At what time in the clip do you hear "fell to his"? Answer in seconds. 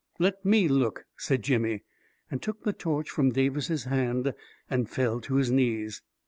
4.89-5.51